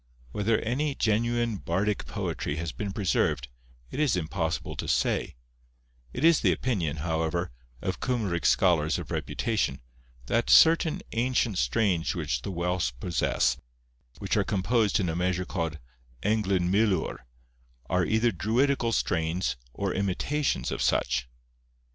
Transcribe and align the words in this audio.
Whether 0.31 0.57
any 0.61 0.95
genuine 0.95 1.57
bardic 1.57 2.07
poetry 2.07 2.55
has 2.55 2.71
been 2.71 2.91
preserved, 2.91 3.49
it 3.91 3.99
is 3.99 4.15
impossible 4.17 4.75
to 4.77 4.87
say; 4.87 5.35
it 6.11 6.23
is 6.23 6.39
the 6.39 6.51
opinion, 6.51 6.97
however, 7.05 7.51
of 7.83 7.99
Cymric 7.99 8.47
scholars 8.47 8.97
of 8.97 9.11
reputation, 9.11 9.79
that 10.25 10.49
certain 10.49 11.03
ancient 11.11 11.59
strains 11.59 12.15
which 12.15 12.41
the 12.41 12.49
Welsh 12.49 12.93
possess, 12.99 13.57
which 14.17 14.35
are 14.35 14.43
composed 14.43 14.99
in 14.99 15.07
a 15.07 15.15
measure 15.15 15.45
called 15.45 15.77
Englyn 16.23 16.71
milwr, 16.71 17.17
are 17.87 18.03
either 18.03 18.31
druidical 18.31 18.91
strains 18.91 19.55
or 19.71 19.93
imitations 19.93 20.71
of 20.71 20.81
such. 20.81 21.29